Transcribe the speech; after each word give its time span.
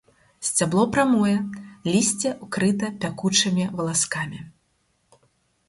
Сцябло 0.47 0.85
прамое, 0.95 1.33
лісце 1.91 2.29
ўкрыта 2.47 2.91
пякучымі 3.05 3.63
валаскамі. 3.77 4.43